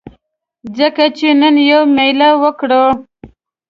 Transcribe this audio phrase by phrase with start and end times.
[0.75, 2.85] ځه چې نن یوه میله وکړو